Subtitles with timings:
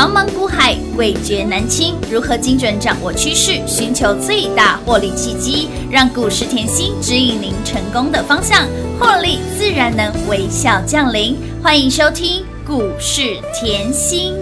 [0.00, 1.94] 茫茫股海，味觉难清。
[2.10, 8.66] 如何精准掌握趋势，寻求最大获利契机，让股市甜心指引您成功的方向，
[8.98, 11.36] 获利自然能微笑降临。
[11.62, 14.32] 欢迎收听股市甜心。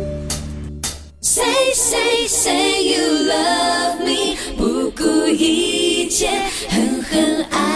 [1.20, 1.44] Say
[1.74, 6.28] say say you love me，不顾一切
[6.68, 7.67] 狠狠爱。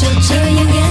[0.00, 0.87] 就这样。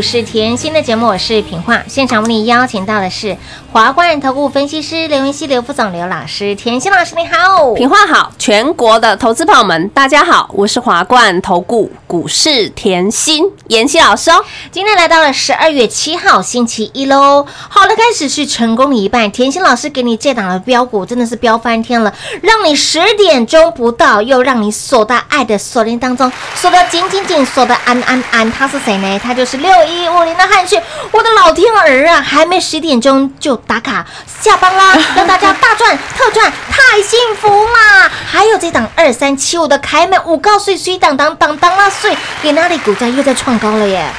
[0.00, 1.84] 股市甜心的节目，我是平化。
[1.86, 3.36] 现场为你邀请到的是
[3.72, 6.56] 华冠投顾分析师刘云熙、刘副总、刘老师。
[6.56, 14.44] 甜心老师你好，平话好，全国的投资朋友们大家好，我是华冠投顾股市甜心妍希老师哦。
[14.72, 19.30] 今天来到了十二月七号星期一喽，好的开始是成功的一半。
[19.30, 28.50] 甜心老师给你这档的标股真的是飙翻天了，让你十点钟不到，又让你锁到爱的锁链当中，锁得紧紧紧，锁得安安安。
[28.50, 29.20] 他是谁呢？
[29.22, 29.50] 他就是。
[29.50, 34.04] 是六一五零的汉讯，我的老天儿啊，还没十点钟就打卡
[34.42, 38.10] 下班啦， 让大家大赚特赚，太幸福啦！
[38.30, 44.10] 还有这档二三七五的凯美五告碎碎当当当当啦碎，给那里股价又在创高了耶？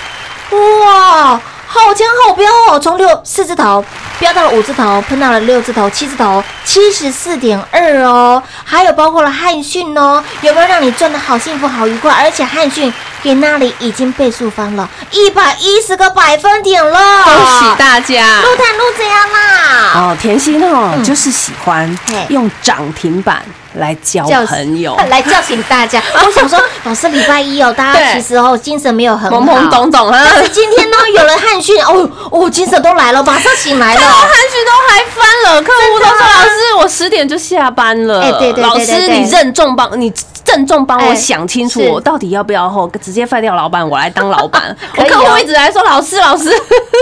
[0.51, 1.39] 哇！
[1.73, 2.79] 好强好彪哦！
[2.79, 3.83] 从六四字头
[4.21, 8.41] 飙到了五字头，碰到了六字头、七字头，七十四点二哦。
[8.63, 12.13] 还有包括了汉讯哦，有没有让你赚的好幸福、好愉快？
[12.13, 18.41] 而且汉讯给那里已经倍数翻了一百一十个百分点了，恭喜大家！
[18.41, 19.91] 陆坦陆怎样啦？
[19.95, 21.97] 哦，甜心哦，就是喜欢
[22.29, 23.43] 用涨停板。
[23.75, 26.01] 来交朋友， 来叫醒大家。
[26.13, 30.27] 我想说，老师礼拜一哦，大家 其实哦精神没有很懵懵懂懂啊。
[30.33, 34.01] 但是今天呢，有了汉讯哦哦，精神都来了，马上醒来了。
[34.01, 38.21] 汉讯都还翻了，客户都说老师是我十点就下班了。
[38.21, 40.11] 哎对对对老师你任重帮你
[40.43, 44.75] 郑重帮我哎想清楚，我到底要不要后直接废掉老板，我来当老板。
[44.97, 46.49] 我客户一直来说，老师老师，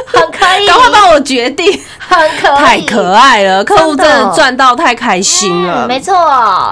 [0.08, 1.80] 很可以，赶快帮我决定。
[2.10, 6.16] 很可以，太可爱了，客户真真的的赚到太开心了嗯，，没错，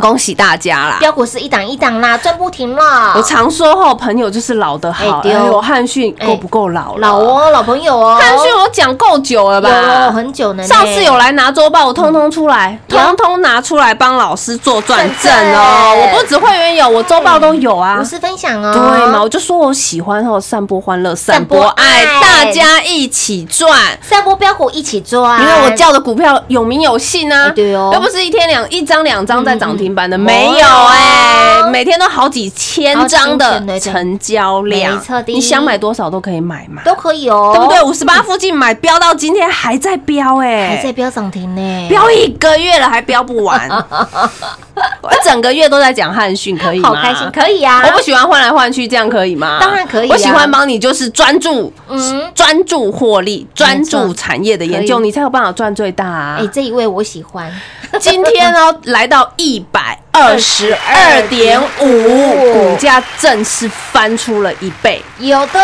[0.02, 0.98] 恭喜大家啦！
[1.00, 3.14] 标股是一档一档啦，赚不停啦。
[3.16, 5.20] 我常说后，朋友就是老的好。
[5.20, 7.08] 哎对哦哎呦，汉讯哎够不够老了？
[7.08, 10.12] 老，哦，老朋友哦，汉逊我讲够久了有吧？
[10.12, 10.68] 很久呢呢。
[10.68, 15.96] 上次有来拿周报，我通通出来，通通拿出来帮老师做转正哦。
[16.02, 18.00] 我不只会员有，我周报都有啊。
[18.02, 18.04] 无。
[18.04, 19.22] 私分享哦，对嘛？
[19.22, 23.70] 我就说我喜欢哦，散播欢乐，散播播爱，大家一起赚。
[24.02, 27.92] 散播标股一起赚，因为我叫的股票有名有姓啊，哎对哦。
[27.94, 37.82] 又不是一天两一张两张在涨停板的，嗯没有哎，每天都好几千张的成交量，你想买多少都可以买嘛，都可以哦，对不对？
[37.84, 43.70] 五十八附近买，飙到今天还在飙哎，还在飙涨停呢，飙一个月了还飙不完，
[45.02, 46.90] 我整个月都在讲汉讯，可以吗？
[46.90, 49.58] 好开心，可以啊，我不喜欢换来换去，这样可以吗？
[49.62, 56.48] 当然可以啊我喜欢帮你就是专注，嗯专注获利，专注产业的研究，你才有办法赚最大啊哎，！
[56.48, 57.52] 这一位我喜欢，
[58.00, 65.00] 今天呢，来到一百二十二点五，股价正式翻出了一倍。
[65.20, 65.60] 有的。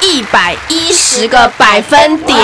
[0.00, 2.38] 一百一十个百分点，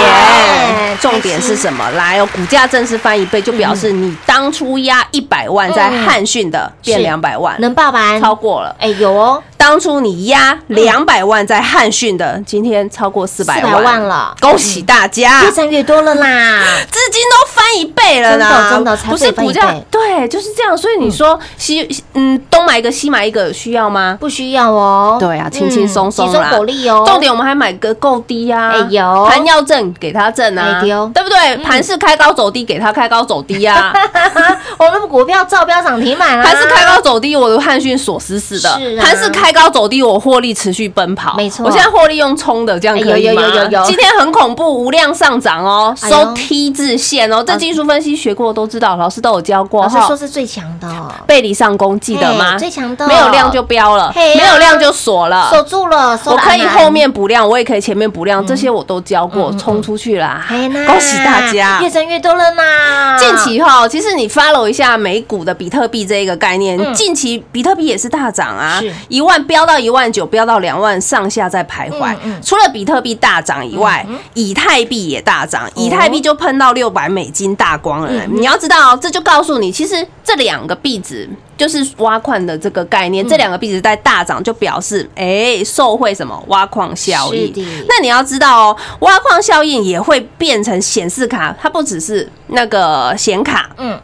[1.01, 1.89] 重点是什么？
[1.93, 7.03] 来哦，股价正式翻一倍，就表示你当初压一百万在汉讯的变是。
[7.03, 8.77] 两百万，能爆完，超过了。
[8.79, 14.35] 哎有哦，当初你压两百万在汉讯的，今天超过四百400万了。
[14.39, 15.43] 恭喜大家！
[15.43, 16.63] 越赚越多了啦，
[16.93, 20.77] 资金都翻一倍了呢，真的真的不是股价对，就是这样。
[20.77, 24.19] 所以你说西嗯东买一个西买一个需要吗？
[24.21, 26.51] 不需要哦，对啊，轻轻松松嗯集中啦。
[26.51, 31.57] 火力哦，重点我们还买个够低啊，哎有盘要正给他正啊，哎对不对？
[31.65, 33.91] 盘是开高走低给他开高走低啊，
[34.77, 38.69] 我们股票照标涨停板啊，盘是开高走低，我的汉讯锁死死的。
[38.79, 39.03] 是；啊。
[39.03, 41.35] 盘是开高走低，我获利持续奔跑。
[41.37, 43.43] 没错我现在获利用冲的，这样可以吗？
[43.43, 50.17] 哎有有有有有今天很恐怖，无量上涨哦，收 T 字线哦，这技术分析学过的都知道，老师都有教过老师说。
[50.17, 52.57] 是最强的哦，背离上攻记得吗？
[52.57, 55.51] 最强的没有量就标了，没有量就锁了。
[55.51, 60.45] 锁住了，我可以后面补量，我也可以前面补量，这些我都教过，冲出去啦！
[60.49, 61.81] 恭喜大家！
[61.83, 63.19] 越挣越多了呢。
[63.19, 72.15] 近期哈，其实你 follow 一下美股的比特币这一个概念，嗯近期比特币也是大涨啊，一万飙到一万九，飙到两万上下在徘徊。
[72.43, 78.09] 除了比特币大涨以外，以太币也大涨，以太币就喷到六百美金大光了。
[78.11, 81.29] 嗯你要知道，这就告诉你，其实这两个币值。
[81.57, 87.53] 就是挖矿的这个概嗯念，这两个币值在大涨，就表示哎、受惠什么挖矿效应。
[87.89, 93.97] 那你要知道哦，挖矿效应也会变成显示卡，它不只是那个显卡，嗯，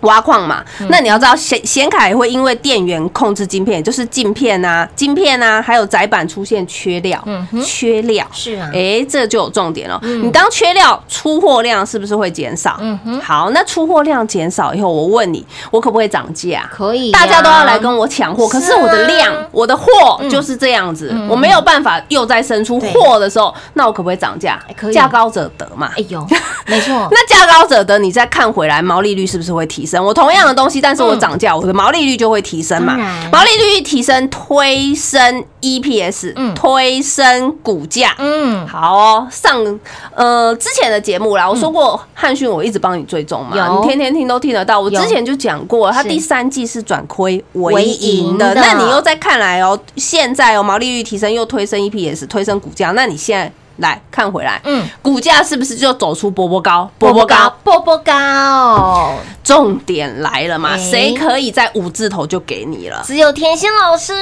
[0.00, 0.64] 挖矿嘛。
[0.88, 7.22] 那你要知道显显卡也会因为电源控制晶片，也就是镜片啊、晶片啊，还有载板出现缺料，
[7.64, 8.26] 缺料。
[8.32, 10.00] 是啊，哎，这就有重点了。
[10.02, 12.76] 你当缺料，出货量是不是会减少？
[12.80, 16.68] 嗯哼好，那出货量减少以后，我问你，我可不可以涨价？
[16.72, 24.90] 可以呀，大家都要来跟我抢货，可是我的量啊，我的货就是这样子，嗯我没有办法又再生出货的时候，那我可不可以涨价哎可？
[24.90, 25.90] 以价高者得嘛。
[25.96, 26.26] 哎呦，
[26.66, 30.04] 没错， 那价高者得，你再看回来，毛利率是不是会提升？
[30.04, 32.94] 我同样的东西，但是我涨价，我的毛利率就会提升嘛。
[33.32, 38.14] 毛利率提升，推升 EPS，嗯推升股价。
[38.18, 39.80] 嗯，好哦，上
[40.14, 44.78] 呃之前的节目啦，我说过汉讯，我一直帮你追踪嘛，你天天听都听得到。
[44.78, 48.54] 我之前就讲过，它是第三季是转亏为为盈盈的。
[48.54, 56.90] 的那你又再看来哦，现在哦毛利率提升又推升 EPS，推升股价，那你现在来看回来，嗯，股价是不是就走出波波高？
[56.98, 63.02] 波波高，，波波高，重点来了嘛，哎谁可以在五字头就给你了？
[63.06, 64.12] 只有甜心老师，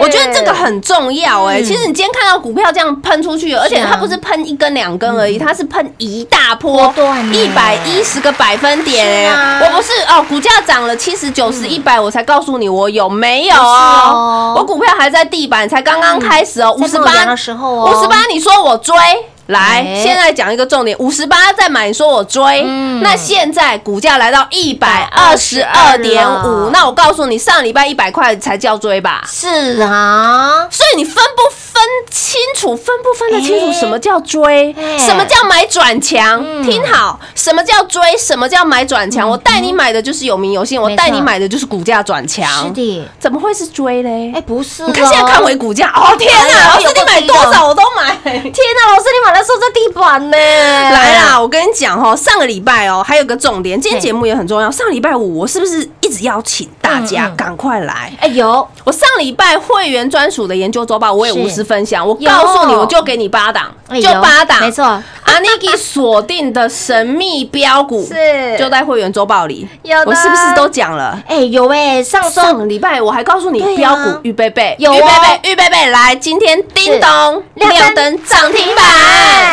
[0.00, 1.64] 我觉得这个很重要哎、嗯。
[1.64, 6.92] 其实你今天看到股票这样喷出去，而且它不是喷一根两根而已，它是喷一大波
[7.32, 7.52] 一呢。
[7.54, 14.10] 百一十个百分点哎、我不是哦，股价涨了七十、九十、一百，我才告诉你我有没有哦？
[14.12, 14.54] 哦？
[14.58, 17.90] 我股票还在地板，才刚刚开始哦，五十八的时候哦。
[17.90, 18.94] 五十八，你说我追。
[19.06, 19.35] Bye.
[19.46, 29.24] 来，哎现在讲一个重点，五十八再买，你说我追，嗯那现在股价来到一百二十二点五，那我告诉你，上礼拜一百块才叫追吧？
[29.26, 36.42] 是啊，所以你分不分清楚楚，分不分得清楚哎什么叫追，哎什么叫买转强？
[36.42, 39.28] 嗯听好，什么叫追，什么叫买转强？
[39.28, 42.50] 我带你买的就是有名有姓，我带你买的就是股价转强。
[42.64, 44.32] 是的，怎么会是追嘞？
[44.34, 46.74] 哎，不是咯，你看现在看回股价，哦天哪！
[46.74, 48.16] 老师你买多少我都买。
[48.24, 54.70] 天哪，老师你买的时候在地板呢，来来啦，我跟你讲哦，上个礼拜哦，还有个重点，今天节目也很重要。
[54.70, 58.12] 上礼拜五我是不是一直邀请大家赶快来？
[58.20, 62.06] 哎有我上礼拜会员专属的研究周报，我也是无私分享。
[62.06, 69.68] 我告诉你，我就给你八档，就八档，没错，阿尼基锁定的神秘标股是就在会员周报里。
[69.82, 71.18] 有的我是不是都讲了？
[71.26, 78.84] 哎有哎，上周上个礼拜我还告诉你标股预备备，预备备，预备备，来，今天叮咚亮灯涨停板，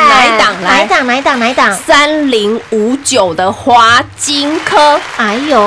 [0.09, 0.61] 哪一档？
[0.61, 1.07] 来，哪一档？
[1.07, 1.39] 哪一档？
[1.39, 1.73] 哪一档？
[1.73, 5.57] 三零五九的华金科哎呦，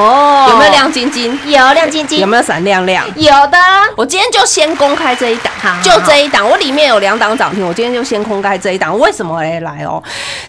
[0.48, 0.70] 有没有？
[0.70, 1.38] 亮晶晶？
[1.46, 3.04] 有亮晶晶，有没有闪亮亮？
[3.16, 3.58] 有的，
[3.96, 8.96] 我今天就先公开这一档好，就这一档，我里面有两档涨停，我今天就先公开这一档。
[8.98, 9.60] 为什么嘞？
[9.60, 9.95] 来哦，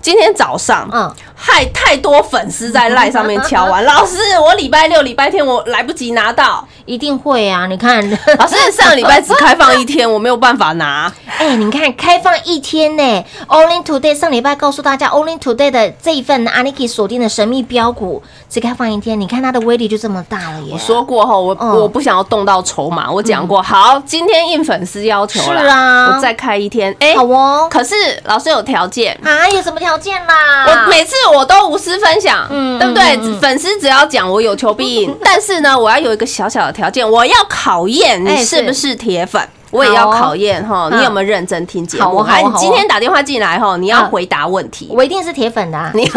[0.01, 7.67] 今天早上，嗯，害太多粉丝在赖上面敲完， 老师，我礼拜六、礼拜天我来不及拿到，一定会啊！
[7.67, 8.01] 你看，
[8.39, 11.11] 老师上礼拜只开放一天，我没有办法拿。
[11.37, 20.71] 哎，你看开放一天呢，Only Today 上礼拜告诉大家，Only Today 的这一份 Aniki 锁定的神秘标股只开放一天，你看它的威力就这么大了耶！
[20.71, 29.13] 我说过后，我嗯我不想要动到筹码，我讲过，好，今天应粉丝要求了，是啊我再开一天，哎好哦，可是老师有条件。
[29.23, 30.65] 啊，有什么条件啦？
[30.65, 33.17] 我每次我都无私分享，嗯对不对？
[33.39, 38.95] 粉丝只要讲我有求必应， 但是呢，我要有一个小小的条件，我要考验哎你是不是。
[38.95, 39.41] 铁粉。
[39.69, 42.19] 我也要考验哈，嗯你有没有认真听节目？
[42.19, 46.09] 哎，你今天打电话进来哈，你要嗯回答问题，我一定是铁粉的啊，你 你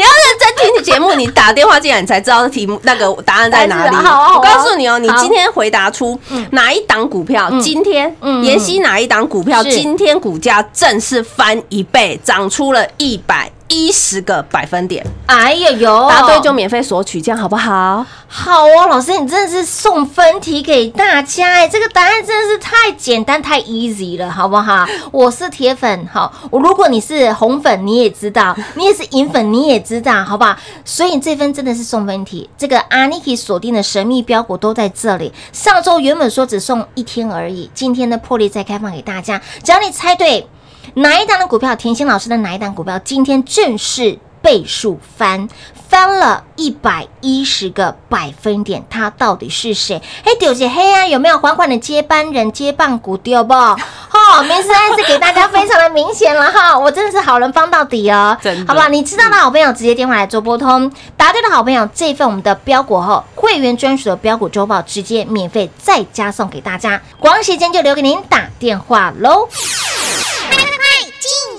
[0.00, 3.96] 要认真听节目，你打电话进来，你才知道题目那个答案在哪里。
[3.96, 6.16] 我告诉你哦，你今天回答出
[6.52, 8.44] 哪一档股票，今天嗯。
[8.44, 18.04] 妍希哪一档股票，今天股价正式翻一倍，涨出了一百一十个百分点，哎呀呦，答对就免费索取，这样好不好？
[18.28, 24.86] 好哦，老师，你真的是送分题给大家哎，这个答案真的是太简单太 easy 了，好不好？
[25.10, 30.56] 我是铁粉，好，我如果你是红粉，你也知道，你也是银粉，你也知道，好不好？
[30.84, 35.32] 所以这份真的是送分题，这个 Aniki 锁定的神秘标股都在这里。
[35.52, 40.46] 上周原本说只送一天而已，今天的破例再开放给大家，只要你猜对
[40.94, 45.48] 哪一档的股票，甜心老师的哪一档股票，今天正式倍数翻，
[45.88, 50.00] 翻了一百一十个百分点，他到底是谁？
[50.24, 53.52] 嘿，丢姐黑啊，有没有缓缓的接班人接棒股丢不？
[53.54, 58.88] 哈，名字还是给大家非常的明显了哈，我真的是好人帮到底哦，真好不好？
[58.88, 69.48] 你知道的好朋友直接电话来做拨通，答对的好朋友这一份我们的标股后会员专属的标股周报直接免费再加送给大家，广告时间就留给您打电话喽。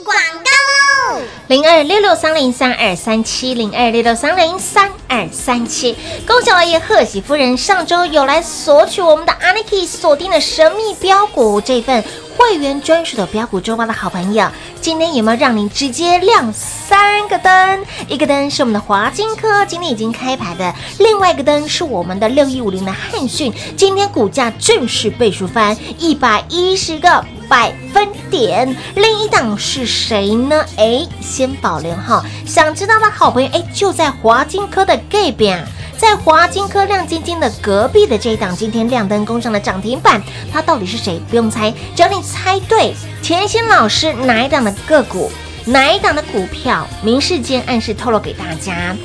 [0.07, 1.21] 广告喽！
[1.47, 12.01] 零二六六三零三二三七零二六六三零三二三七，恭喜老爷贺喜夫人上周有来索取我们的 Aniki 锁定的神秘标股这份
[12.37, 14.49] 会员专属的标股周报的好朋友，
[14.79, 17.85] 今天有没有让您直接亮三个灯？
[18.07, 27.25] 一个灯是我们的华金科，今天已经开牌的；另外一个灯是我们的六一五零的汉讯，今天股价正式倍数翻一百一十个。
[27.47, 30.65] 百分点，另一档是谁呢？
[30.77, 32.23] 哎，先保留哈。
[32.45, 35.63] 想知道的好朋友，哎，就在华金科的隔壁啊，
[35.97, 41.19] 在华金科亮晶晶的隔壁的这一档，今天亮灯攻上了涨停板，它到底是谁？
[41.29, 45.31] 不用猜，只要你猜对，甜心老师哪一档的个股，
[45.65, 48.95] 哪一档的股票，明示间暗示透露给大家，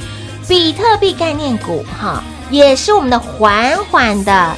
[0.48, 4.56] 比特币概念股哈，也是我们的缓缓的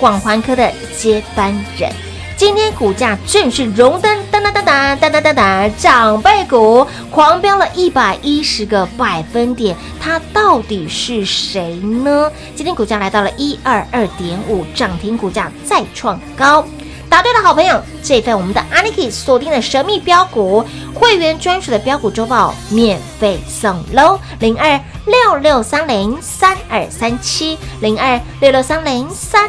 [0.00, 1.92] 广环科的接班人。
[2.36, 12.30] 今天股价正式荣登当当当当当当当当长辈股，狂飙了一百一十个百分点，它到底是谁呢？
[12.54, 16.62] 今天股价来到了一二二点五，涨停股价再创高。
[17.08, 20.62] 答对的好朋友，这份我们的 Aniki 锁定的神秘标股
[20.92, 29.48] 会员专属的标股周报免费送喽，零二六六三零三二三七零二六六三零三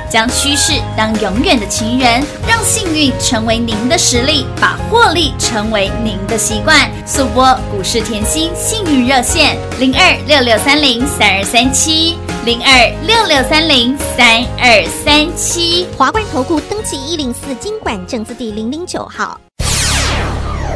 [0.11, 6.91] 将趋势当永远的情人，让幸运成为您的实力，把获利成为您的习惯。
[7.07, 15.87] 速播股市甜心幸运热线零二六六三零三二三七零二六六三零三二三七。
[15.97, 19.39] 华冠投顾登记一零四经管证字第零零九号。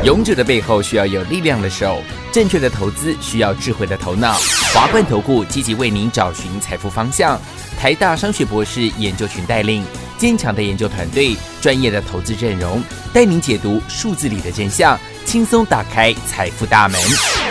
[0.03, 1.97] 勇者的背后需要有力量的手，
[2.31, 4.37] 正确的投资需要智慧的头脑。
[4.75, 7.39] 华冠投顾积极为您找寻财富方向。
[7.79, 9.81] 台大商学博士研究群带领
[10.17, 16.99] 坚强的研究团队，专业的投资阵容，带您解读数字里的真相，轻松打开财富大门。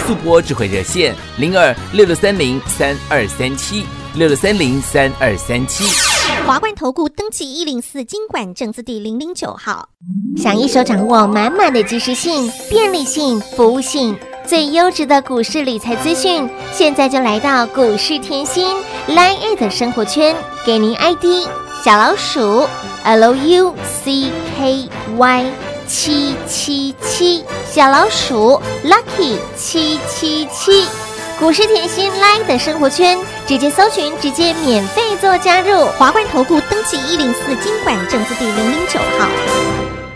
[0.06, 5.84] 速播智慧热线零二六六三零三二三七六六三零三二三七。
[6.46, 9.88] 华冠投顾登记一零四经管证字第零零九号。
[10.36, 14.14] 想一手掌握满满的及时性、便利性、服务性，
[14.46, 18.76] 最优质的股市理财资讯，现在就来到股市甜心
[19.08, 20.36] Line 的生活圈，
[20.66, 21.48] 给您 ID
[21.82, 22.68] 小老鼠
[23.06, 23.70] Lucky
[25.86, 30.86] 七七七，小老鼠 Lucky 七七七。
[31.40, 35.86] 股市甜心 Line 的生活圈，直接搜寻，直接免费做加入。
[35.98, 39.26] 华冠投顾登记一零四经管证字第零零九号。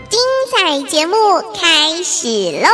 [0.07, 0.19] 精
[0.51, 1.15] 彩节目
[1.59, 2.27] 开始
[2.61, 2.69] 喽！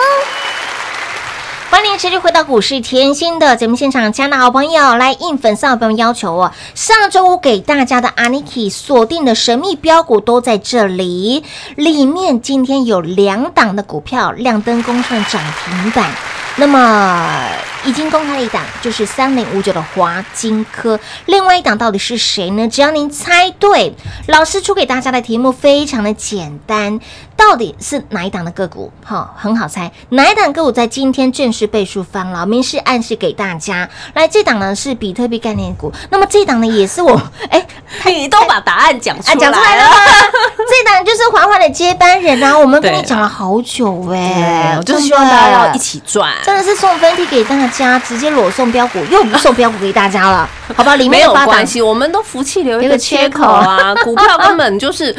[1.69, 6.51] 欢迎持续回到股市甜心的节目现场，亲爱的好朋友，来应粉丝好朋友要求哦。
[6.73, 11.43] 上周五给大家的 Aniki 锁定的神秘标股都在这里，
[11.75, 16.11] 里面今天有两档的股票亮灯攻上涨停板。
[16.57, 17.49] 那么
[17.83, 20.99] 已经公开了一档，就是三零五九的华金科。
[21.25, 22.67] 另外一档到底是谁呢？
[22.67, 23.93] 只要您猜对，
[24.27, 26.99] 老师出给大家的题目非常的简单，
[27.35, 28.91] 到底是哪一档的个股？
[29.03, 32.45] 哈、很好猜，哪一档个股在今天正式倍数翻了？
[32.45, 33.89] 明示暗示给大家。
[34.13, 37.65] 来，这档呢是比特币概念股，那么这档呢也是我哎。
[38.05, 39.87] 你都把答案讲出来了
[40.67, 42.57] 这档就是缓缓的接班人啊！
[42.57, 46.31] 我们跟你讲了好久哎、对，我就是希望大家要一起赚。
[46.43, 50.95] 真的是送分题给大家，直接裸送标股，又不送标股给大家了， 好吧？
[50.95, 53.93] 里没有面八档关系，我们都福气留一 有个个缺缺口口啊！
[54.03, 55.15] 股票根本就是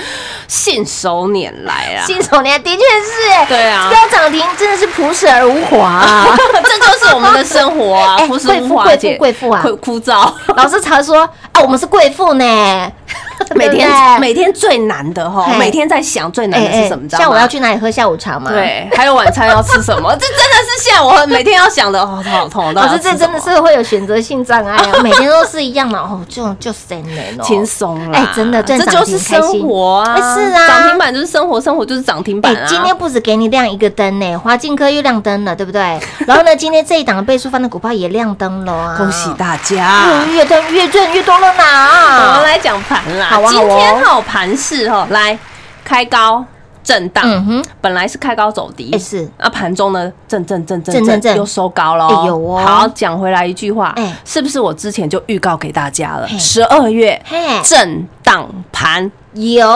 [0.49, 2.05] 信手拈来啊！
[2.07, 6.27] 信手拈的确是哎，对啊标涨停真的是朴实而无华、啊。
[6.65, 10.33] 这就是我们的生活啊哎，朴实无华贵妇贵妇啊枯枯燥。
[10.57, 11.21] 老师常说
[11.53, 12.93] 啊，我们是贵妇呢，
[13.55, 13.91] 每天
[14.21, 17.03] 每天最难的哈，每天在想最难的是什么？
[17.03, 17.25] 你知道吗？
[17.25, 18.51] 像我要去哪里喝下午茶嘛？。
[18.51, 20.11] 对，还有晚餐要吃什么？
[20.17, 22.75] 这真的是现在我每天要想的，哦，头好痛。
[22.75, 24.99] 老师，这真的是会有选择性障碍啊！
[25.03, 28.19] 每天都是一样的哦，就就三年哦，轻松啦。
[28.19, 30.15] 哎真的这就是生活啊！
[30.15, 32.55] 哎是啊涨停板就是生活，生活就是涨停板！
[32.67, 35.81] 今天不止给你亮一个灯呢，华进科又亮灯了，对不对？
[36.27, 38.95] 然后呢，今天这一档的倍数翻的股票也亮灯了啊！
[38.97, 40.03] 恭喜大家！
[40.07, 42.43] 嗯越赚越赚越多了我们！
[42.43, 43.26] 来讲盘啦。
[43.29, 45.39] 好啊今天好盘势哈，来
[45.85, 46.45] 开高
[46.83, 49.29] 震荡，嗯哼，本来是开高走低，哎是。
[49.39, 52.63] 那盘中呢震震震震震震震又收高了，哎有哦。
[52.65, 54.17] 好，讲回来一句话，哎。
[54.25, 56.29] 是不是我之前就预告给大家了？
[56.39, 57.61] 十二月嘿。
[57.65, 59.11] 震荡盘。
[59.35, 59.69] 有。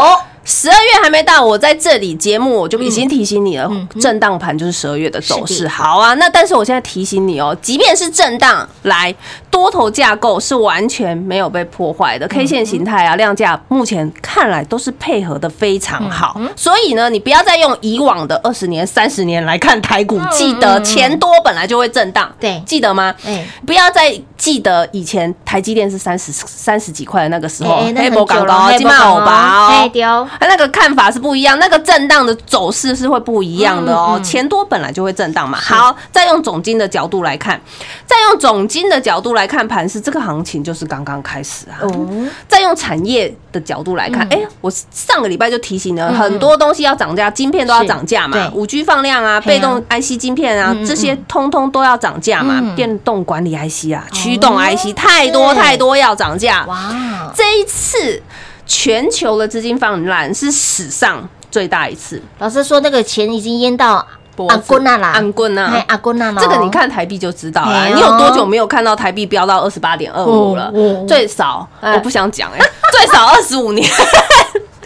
[0.43, 5.69] 十二月还没到，我在这里节目我就已经提醒你了，震荡盘就是十二月的走势。
[5.69, 9.15] 好啊，那但是我现在提醒你哦，即便是震荡，来
[9.51, 16.35] 多头架构是完全没有被破坏嗯的，K 线形态啊、量价目前看来都是配合的非常好。
[16.37, 23.15] 嗯所以呢，你不要再用以往的二十年、三十年来看台股，记得钱多本来就会震荡，嗯对记得吗？
[23.25, 34.21] 哎不要再记得以前台积电是三十三十几块的那个时候，黑博港高，金马欧博港哦那个看法是不一样，那个震荡的走势是会不一样的哦。
[34.23, 35.59] 钱多本来就会震荡嘛。
[35.61, 37.61] 好，再用总金的角度来看，
[38.07, 41.79] 再用总金的角度来看盘是这个行情就是刚刚开始啊。
[41.83, 42.09] 哦，
[42.49, 44.39] 再用产业的角度来看，嗯。
[44.39, 46.15] 哎、我上个礼拜就提醒了，嗯。
[46.15, 56.65] 很多东西要涨价，晶片都要涨价嘛五 G 放量啊，被动 IC 晶片啊这些通通都要涨价嘛嗯，电动管理 IC 啊，驱动哦 IC 太多太多要涨价。
[56.67, 58.23] 哇，这一次
[58.67, 62.23] 全球的资金放滥是史上最大一次。
[62.39, 64.07] 老师说那个钱已经淹到阿
[64.49, 67.73] 脖子棍啊啦，安棍啊阿棍啊啦，这个你看台币就知道了。
[67.73, 70.73] 哎呦你有多久没有看到台币飙到二十八点二五了？
[71.07, 72.59] 最少哎我不想讲哎，
[72.93, 73.87] 最少二十五年。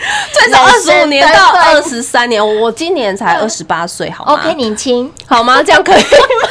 [0.33, 5.63] 最少二十五年到对二十三年，我今年才二十八岁，好吗？OK 年轻，好吗？
[5.63, 6.05] 这样可以吗？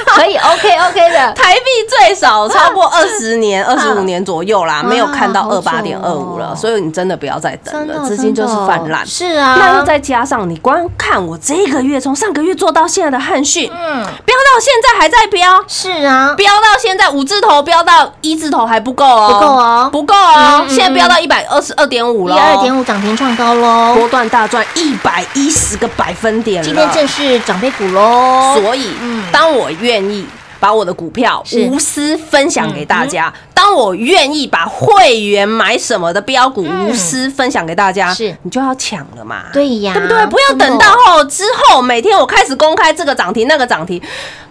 [0.16, 9.06] 可以 OK OK 的，台币最少超过二十年、二十五年左右啦，没有看到二八点二五了，所以你真的不要再等了，资金就是泛滥。
[9.06, 14.04] 是啊，那又再加上你光看我这个月从上个月做到现在的汉讯，嗯。
[14.26, 19.90] 飙到现在还在飙，是啊，飙到现在五字头飙到一字头还不够哦，不够哦。
[19.92, 26.66] 不够哦现在飙到一百二十二点五一了，二点五涨停创高喽，波段大赚一百一十个百分点了。
[26.66, 30.26] 今天正式长辈股喽，所以嗯，当我愿意
[30.60, 39.44] 把我的股票无私分享给大家，当我愿意把会员买什么的标股嗯无私分享给大家，是你就要抢了嘛。
[39.54, 40.26] 对呀，对不对？
[40.28, 44.02] 不要等到后之后，每天我开始公开这个涨停那个涨停，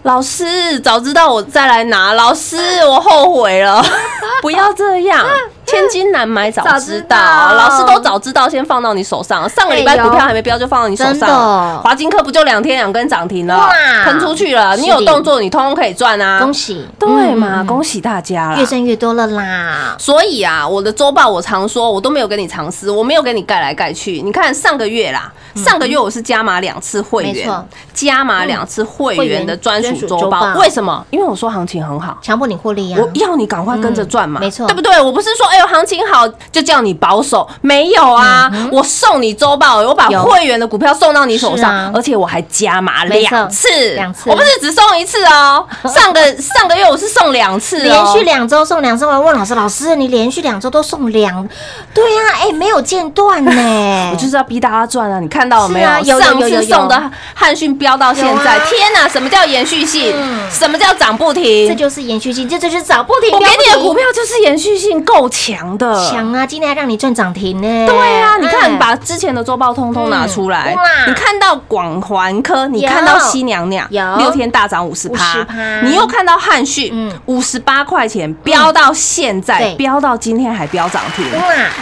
[0.03, 3.83] 老师早知道我再来拿，老师我后悔了，
[4.41, 5.25] 不要这样。
[5.65, 9.49] 千金难买早知道，老师都早知道，先放到你手上。
[9.49, 13.71] 上个礼拜股票还没标就放到你手上，华金科不就两天两根涨停了哇，
[14.03, 14.75] 喷出去了。
[14.75, 16.39] 你有动作，你通通可以赚啊！
[16.41, 18.57] 恭喜，对嘛，嗯恭喜大家了！
[18.59, 24.21] 越赚越多了啦，所以啊，我的周报我常说，我都没有跟你藏私，我没有给你盖来盖去。
[24.21, 27.49] 你看上个月啦，上个月我是加码两次会员
[27.93, 30.53] 加码两次会员的专属周报。
[30.55, 31.05] 为什么？
[31.11, 32.17] 因为我说行情很好。
[32.21, 34.67] 强迫你获利呀，我要你赶快跟着赚嘛、嗯没错。
[34.67, 34.99] 对不对？
[35.01, 41.91] 我不是说哎呦行情好就叫你保守，没有啊，我送你周报，我把会员的股票送到你手上，啊。
[41.93, 44.29] 而且我还加码两次，两次。
[44.29, 51.47] 我不是只送一次哦，上个上个月我是送两次、哦，连续两周送两周，我问老师，老师你连续两周都送两，
[51.93, 53.51] 对呀，哎，没有间断呢，
[54.11, 55.19] 我就是要逼大家赚啊！
[55.19, 59.07] 你看到了没有啊有有上次送的汉讯飙到现在，啊天哪！
[59.07, 60.13] 什么叫延续性？
[60.15, 61.73] 嗯什么叫涨不停这？
[61.75, 65.93] 就是延续性，这就是涨不停，我给你的股票就是延续性够强的。
[66.09, 66.45] 强啊！
[66.45, 67.87] 今天还让你赚涨停呢。
[67.87, 70.75] 对啊，你看哎把之前的周报通通拿出来
[71.07, 81.25] 你看到广环科，你看到西娘娘有六天大涨五十趴50%，你又看到汉讯嗯五十八块钱飙到现在对，飙到今天还飙涨停，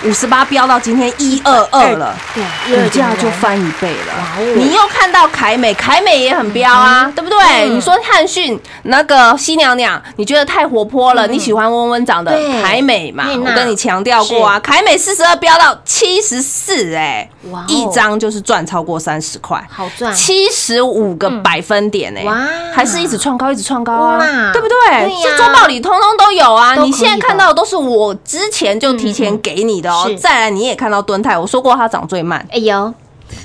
[0.03, 2.15] 五十八飙到今天一二二了。
[2.35, 4.53] 对，股价就翻一倍了哇哦。
[4.57, 7.39] 你又看到凯美，凯美也很飙啊，对不对？
[7.69, 13.25] 嗯你说汉讯那个西娘娘，你觉得太活泼了，你喜欢温温长的凯美嘛？
[13.29, 19.65] 我跟你强调过啊，凯美四十二飙到七十四，哎哇哦，一张就是赚超过三十块。
[19.71, 22.37] 好赚，七十五个百分点哎、哇
[22.73, 25.23] 还是一直创高，一直创高啊哇，对不对？
[25.23, 26.75] 这周报里通通都有啊。
[26.83, 30.05] 你现在看到的都是我之前就提前给你的哦。
[30.07, 30.17] 是。
[30.17, 32.93] 再来，你也看到敦泰，我说过它涨最慢，哎呦，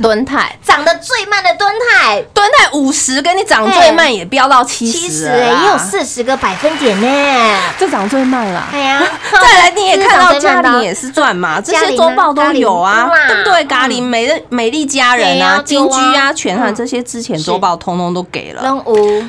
[0.02, 0.56] 敦泰。
[0.64, 7.60] 涨得最慢的敦泰，敦泰五十跟你涨最慢，也飙到七十，七十哎，也有，四十个百分点呢。
[7.78, 8.68] 这涨最慢了。
[8.72, 13.52] 哎呀， 再来，你也看到嘉玲也是赚嘛，这些周报都有啊嘉玲，对不对？
[13.52, 18.62] 哇咖喱美的美丽佳人啊啊，金居啊，全汉嗯这些之前周报通通都给了。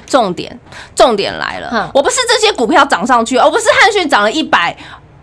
[0.05, 0.59] 重点，
[0.95, 4.75] 重点来了，我不是这些股票涨上去，而不是汉讯涨了一百。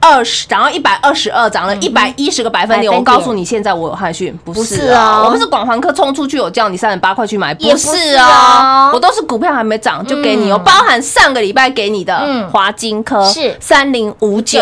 [0.04, 2.92] 二十涨到一百二十二，涨了一百一十个百分点。
[2.92, 14.60] 我告诉你，现在我有汉讯，不不是是哦我不是广环科冲出去，我叫你三十八块去买，不不是是哦哦，我都是股票还没涨就给你哦，嗯包含上个礼拜给你的嗯华金科是三零五九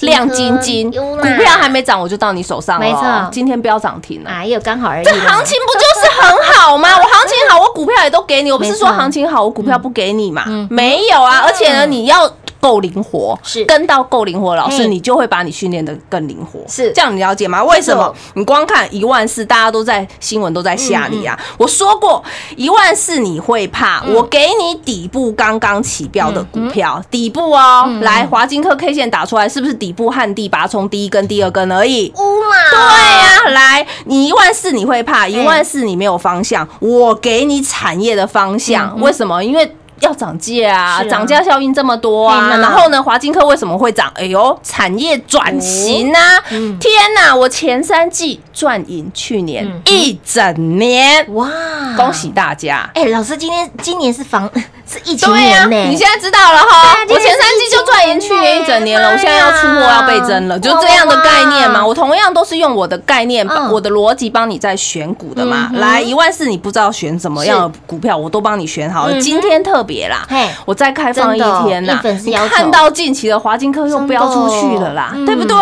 [0.00, 4.30] 亮晶晶，股票还没涨我就到你手上了哦，没错今天飙涨停了。
[4.30, 5.10] 哎呦，刚好而已这。
[5.10, 6.88] 行情不就是很好吗？
[6.96, 8.52] 我行情好，我股票也都给你。
[8.52, 10.66] 我不是说行情好，我股票不给你嘛嗯？
[10.70, 12.30] 没有啊，而且呢，你要
[12.64, 16.60] 够灵活，是跟到够灵活，老嘿师你就会把你训练的更灵活。
[16.66, 17.62] 是这样，你了解吗？
[17.62, 18.14] 为什么？
[18.32, 21.40] 你光看一万四，大家都在新闻都在吓你嗯啊！
[21.58, 22.24] 我说过
[22.56, 32.10] 一万四你会怕，我给你底部刚刚起标的股票，底部哦，嗯来华金科 K 线打出来，是不是底部旱地拔葱第一根、第二根而已？
[32.16, 39.44] 乌嘛，对呀、来，你一万四你会怕，嗯一万四你没有方向，我给你产业的方向，为什么？
[39.44, 39.70] 因为。
[40.04, 44.12] 要涨价啊，涨价效应这么多啊，然后呢，华金科为什么会涨？
[44.14, 46.20] 哎呦，产业转型啊！
[46.50, 51.48] 嗯天哪，我前三季赚赢去年嗯一整年，哇，
[51.96, 52.28] 恭喜！
[52.28, 52.88] 大家！
[52.94, 54.48] 哎，老师，今天今年是房
[54.86, 56.94] 是疫情对呀、你现在知道了哈啊。
[57.08, 61.84] 我前三季就赚赢去年一整年了，我现在要出货要倍增了，就这样的概念嘛。
[61.84, 65.70] 我同样都是用我的概念、嗯我的逻辑帮你在选股的嘛。
[65.72, 69.14] 嗯来，一万四你不知道选什么样的股票，我都帮你选好了。
[69.14, 70.26] 嗯今天特别啦，
[70.64, 75.56] 我再开放一天呐你看到近期的华金科又飙出去了啦，对不对？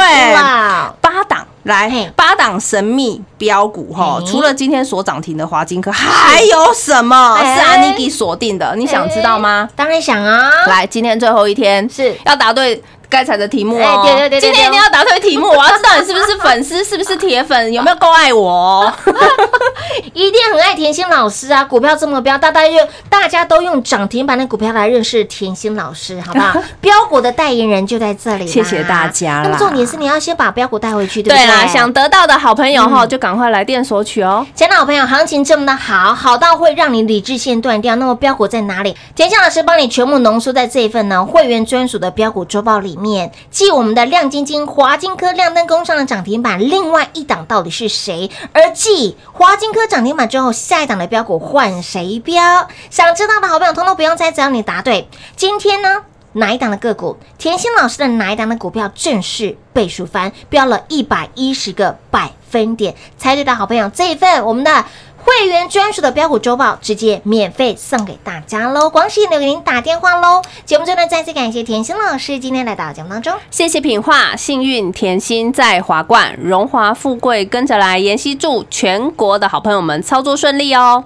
[1.01, 7.35] 八档来，八档神秘标股哈，除了今天所涨停的华金科，还有什么？
[7.35, 7.55] 哎。
[7.55, 8.75] 是安妮给锁定的？
[8.77, 9.68] 你想知道吗？
[9.77, 12.14] 当然想啊，来，今天最后一天是。
[12.25, 14.01] 要答对该猜的题目哎哦。
[14.03, 18.92] 对对对对今天一定要答对题目，我要知道你是不是 粉丝，是不是铁粉，有没有够爱我哦？
[20.14, 21.62] 一定很爱甜心老师啊！
[21.62, 26.59] 股票这么标，大家用大家都用涨停板的股票来认识甜心老师，好不好？
[26.81, 31.46] 标股的代言人就在这里，谢谢大家那么重点是你要先把标股带回去，对不对？
[31.46, 34.46] 对啦，想得到的好朋友哈，嗯就赶快来电索取哦。
[34.55, 37.96] 亲爱的好朋友，行情这么的好，好到会让你理智线断掉。
[37.96, 38.96] 那么标股在哪里？
[39.14, 43.01] 甜心老师帮你全部浓缩在这一份呢会员专属的标股周报里面。
[43.02, 48.30] 面继我们的亮晶晶、华金科亮灯工上的涨停板，另外一档到底是谁？
[48.52, 52.68] 而继华金科涨停板之后，下一档的标股换谁标？
[52.88, 55.08] 想知道的好朋友，通通不用猜，只要你答对。
[55.36, 56.04] 今天呢？
[56.34, 57.18] 哪一档的个股？
[57.36, 62.94] 甜心老师的哪一档的股票正式倍数翻，飙了一百一十个百分点？
[63.18, 64.84] 猜对的好朋友，这一份我们的
[65.24, 68.90] 会员专属的标股周报直接免费送给大家喽！
[68.90, 70.42] 广喜留给您打电话喽！
[70.64, 73.32] 节目最后呢，再次感谢甜心老师今天来到节目当中。
[73.50, 77.98] 谢谢品画，幸运甜心在华冠，荣华富贵跟着来。
[77.98, 81.04] 妍希祝全国的好朋友们操作顺利哦。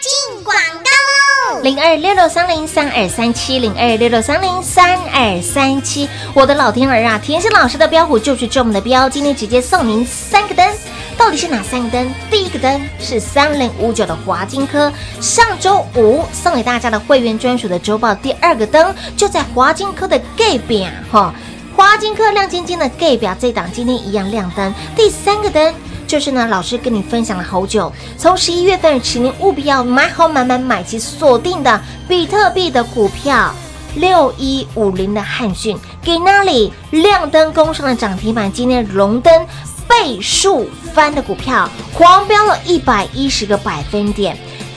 [0.00, 1.62] 进广告喽！
[1.62, 7.18] 零二六六三零三二三七零二六六三零三二三七，我的老天儿啊！
[7.18, 10.68] 甜心老师的标股就是这么的标，今天直接送您三个灯，
[11.16, 12.14] 到底是哪三个灯？
[12.30, 21.34] 第一个灯是三零五九的华金科，上周五送给大家的会员专属的周报，第二个灯就在华金科的 gay 表哈。
[21.76, 25.74] 华金科亮晶晶的 gay 表这档今天一样亮灯，第三个灯。
[26.06, 33.52] 就是呢，老师跟你分享了好久，从十一月份起，您务必要买好买买买齐锁定的比特币的股票，
[33.96, 39.46] 六一五零的汉讯，给那里亮灯攻上了涨停板，今天龙灯
[39.88, 44.36] 倍数翻的股票，狂飙了一百一十个百分点，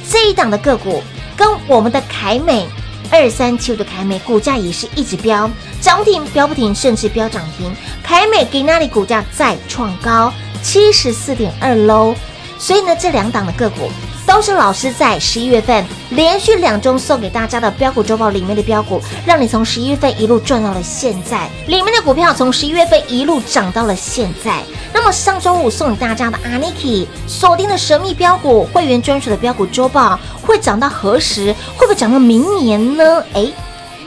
[0.09, 1.01] 这一档的个股
[1.35, 2.67] 跟我们的凯美。
[3.09, 7.73] 二三七五的凯美股价也是一直飙，涨停，飙不停，甚至飙涨停。
[8.03, 12.13] 凯美给那里股价再创高七十四点二喽。
[12.59, 13.89] 所以呢，这两档的个股
[14.27, 21.49] 都是老师在十一月份连续两周送给大家的标股周报里面的标股，让你从十一月份一路赚到了现在。
[21.65, 24.61] 里面的股票从十一月份一路涨到了现在。
[24.93, 31.55] 那么上周五送给大家的 Aniki 锁定的神秘标股会员专属的标股周报会涨到何时？
[31.77, 33.23] 会不会涨到明年呢？
[33.33, 33.53] 诶。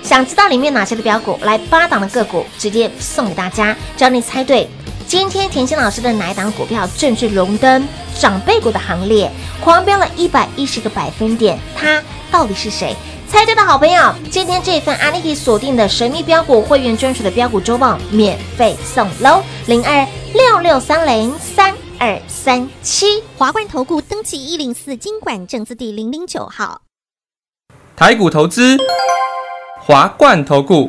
[0.03, 1.39] 想知道里面哪些的标股？
[1.43, 4.69] 来八档的个股直接送给大家，只要你猜对。
[5.11, 9.29] 今天甜心老师的哪一档股票正式荣登长辈股的行列，
[9.61, 12.95] 狂飙了一百一十个百分点，他到底是谁？
[13.27, 23.21] 猜对的好朋友，今天这份阿 n i 锁定的神秘标股会员专属的标股周报免费送喽，零二六六三零三二三七。
[23.37, 26.83] 华冠投顾登记一零四经管证字第零零九号。
[27.97, 28.79] 台股投资，
[29.81, 30.89] 华冠投顾。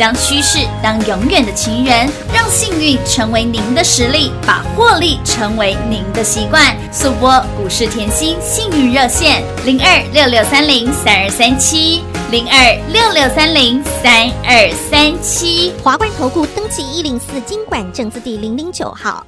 [0.00, 6.74] 将趋势当永远的情人，让幸运成为您的实力，把获利成为您的习惯。
[6.90, 15.74] 速播股市甜心幸运热线零二六六三零三二三七零二六六三零三二三七。
[15.82, 19.26] 华冠投顾登记一零四经管证字第零零九号。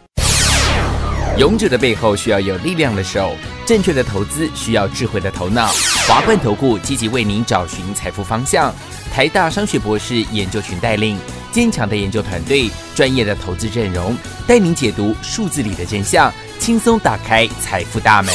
[1.37, 3.33] 勇者的背后需要有力量的手，
[3.67, 5.71] 正确的投资需要智慧的头脑。
[6.07, 8.75] 华冠投顾积极为您找寻财富方向。
[9.13, 11.19] 台大商学博士研究群带领
[11.53, 18.35] 坚强的研究团队，专业的投资阵容，带您解读数字里的真相，轻松打开财富大门。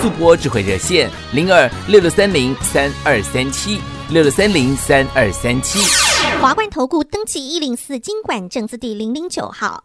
[0.00, 5.80] 速播智慧热线零二六六三零三二三七六六三零三二三七。
[6.40, 9.84] 华冠投顾登记一零四经管证字第零零九号。